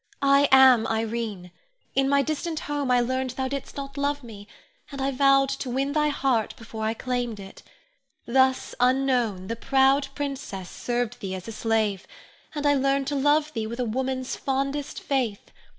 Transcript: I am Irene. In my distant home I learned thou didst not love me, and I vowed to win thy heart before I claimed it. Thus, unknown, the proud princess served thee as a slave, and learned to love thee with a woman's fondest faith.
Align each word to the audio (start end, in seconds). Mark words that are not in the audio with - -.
I 0.23 0.49
am 0.51 0.87
Irene. 0.87 1.51
In 1.93 2.09
my 2.09 2.23
distant 2.23 2.61
home 2.61 2.89
I 2.89 3.01
learned 3.01 3.29
thou 3.37 3.47
didst 3.47 3.77
not 3.77 3.99
love 3.99 4.23
me, 4.23 4.47
and 4.91 4.99
I 4.99 5.11
vowed 5.11 5.49
to 5.49 5.69
win 5.69 5.93
thy 5.93 6.07
heart 6.07 6.55
before 6.57 6.83
I 6.85 6.95
claimed 6.95 7.39
it. 7.39 7.61
Thus, 8.25 8.73
unknown, 8.79 9.45
the 9.45 9.55
proud 9.55 10.07
princess 10.15 10.71
served 10.71 11.19
thee 11.19 11.35
as 11.35 11.47
a 11.47 11.51
slave, 11.51 12.07
and 12.55 12.65
learned 12.81 13.05
to 13.09 13.15
love 13.15 13.53
thee 13.53 13.67
with 13.67 13.79
a 13.79 13.85
woman's 13.85 14.35
fondest 14.35 14.99
faith. 14.99 15.51